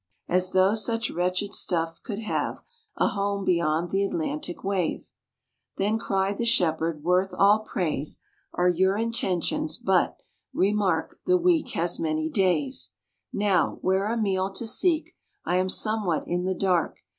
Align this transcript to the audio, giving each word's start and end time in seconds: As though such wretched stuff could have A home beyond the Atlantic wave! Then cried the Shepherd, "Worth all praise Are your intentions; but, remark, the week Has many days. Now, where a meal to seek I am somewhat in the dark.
As 0.27 0.51
though 0.51 0.73
such 0.73 1.11
wretched 1.11 1.53
stuff 1.53 2.01
could 2.01 2.17
have 2.17 2.63
A 2.97 3.09
home 3.09 3.45
beyond 3.45 3.91
the 3.91 4.03
Atlantic 4.03 4.63
wave! 4.63 5.11
Then 5.77 5.99
cried 5.99 6.39
the 6.39 6.45
Shepherd, 6.47 7.03
"Worth 7.03 7.35
all 7.37 7.59
praise 7.59 8.19
Are 8.55 8.67
your 8.67 8.97
intentions; 8.97 9.77
but, 9.77 10.17
remark, 10.55 11.19
the 11.27 11.37
week 11.37 11.73
Has 11.73 11.99
many 11.99 12.31
days. 12.31 12.93
Now, 13.31 13.77
where 13.81 14.11
a 14.11 14.17
meal 14.17 14.51
to 14.53 14.65
seek 14.65 15.11
I 15.45 15.57
am 15.57 15.69
somewhat 15.69 16.23
in 16.25 16.45
the 16.45 16.55
dark. 16.55 16.97